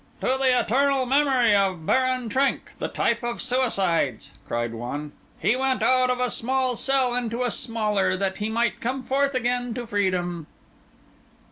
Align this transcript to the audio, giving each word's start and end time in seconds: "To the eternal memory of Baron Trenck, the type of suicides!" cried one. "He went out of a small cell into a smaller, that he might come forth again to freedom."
"To 0.21 0.35
the 0.35 0.59
eternal 0.59 1.05
memory 1.05 1.55
of 1.55 1.85
Baron 1.85 2.27
Trenck, 2.27 2.71
the 2.79 2.87
type 2.87 3.21
of 3.21 3.39
suicides!" 3.39 4.31
cried 4.47 4.73
one. 4.73 5.11
"He 5.39 5.55
went 5.55 5.83
out 5.83 6.09
of 6.09 6.19
a 6.19 6.31
small 6.31 6.75
cell 6.75 7.13
into 7.13 7.43
a 7.43 7.51
smaller, 7.51 8.17
that 8.17 8.37
he 8.37 8.49
might 8.49 8.81
come 8.81 9.03
forth 9.03 9.35
again 9.35 9.75
to 9.75 9.85
freedom." 9.85 10.47